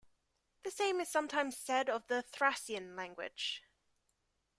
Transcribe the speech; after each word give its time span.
The 0.63 0.71
same 0.71 0.99
is 0.99 1.09
sometimes 1.09 1.55
said 1.55 1.87
of 1.87 2.07
the 2.07 2.23
Thracian 2.23 2.95
language. 2.95 3.61